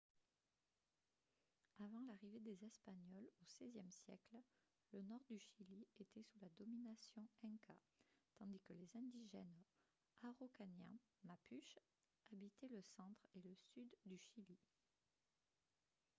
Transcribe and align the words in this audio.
avant 1.77 2.01
l’arrivée 2.07 2.39
des 2.39 2.65
espagnols 2.65 3.29
au 3.39 3.45
xvie 3.45 3.91
siècle 3.91 4.35
le 4.93 5.03
nord 5.03 5.21
du 5.29 5.37
chili 5.37 5.85
était 5.99 6.23
sous 6.23 6.39
la 6.39 6.49
domination 6.57 7.27
inca 7.43 7.75
tandis 8.39 8.59
que 8.61 8.73
les 8.73 8.97
indigènes 8.97 9.63
araucaniens 10.23 10.97
mapuche 11.23 11.77
habitaient 12.33 12.69
le 12.69 12.81
centre 12.81 13.27
et 13.35 13.41
le 13.41 13.53
sud 13.53 13.95
du 14.07 14.17
chili 14.17 14.57